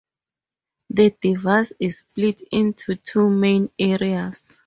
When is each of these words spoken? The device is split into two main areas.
The 0.89 1.15
device 1.21 1.73
is 1.79 1.99
split 1.99 2.41
into 2.51 2.95
two 2.95 3.29
main 3.29 3.69
areas. 3.77 4.57